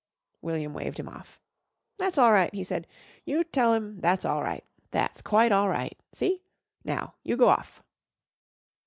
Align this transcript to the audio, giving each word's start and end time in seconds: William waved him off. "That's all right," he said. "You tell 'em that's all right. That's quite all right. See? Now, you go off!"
William 0.41 0.73
waved 0.73 0.99
him 0.99 1.07
off. 1.07 1.39
"That's 1.99 2.17
all 2.17 2.31
right," 2.31 2.51
he 2.55 2.63
said. 2.63 2.87
"You 3.23 3.43
tell 3.43 3.75
'em 3.75 3.99
that's 3.99 4.25
all 4.25 4.41
right. 4.41 4.65
That's 4.89 5.21
quite 5.21 5.51
all 5.51 5.69
right. 5.69 5.95
See? 6.11 6.41
Now, 6.83 7.13
you 7.21 7.37
go 7.37 7.49
off!" 7.49 7.83